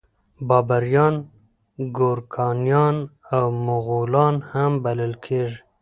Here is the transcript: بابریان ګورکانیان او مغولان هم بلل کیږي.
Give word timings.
بابریان 0.47 1.15
ګورکانیان 1.97 2.95
او 3.35 3.45
مغولان 3.67 4.35
هم 4.51 4.71
بلل 4.83 5.13
کیږي. 5.25 5.59